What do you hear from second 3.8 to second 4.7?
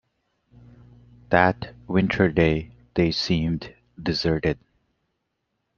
deserted.